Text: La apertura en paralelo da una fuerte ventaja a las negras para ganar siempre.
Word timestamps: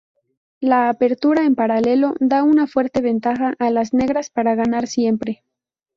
La 0.61 0.89
apertura 0.89 1.45
en 1.45 1.53
paralelo 1.53 2.15
da 2.19 2.41
una 2.43 2.65
fuerte 2.65 3.01
ventaja 3.01 3.53
a 3.59 3.69
las 3.69 3.93
negras 3.93 4.31
para 4.31 4.55
ganar 4.55 4.87
siempre. 4.87 5.43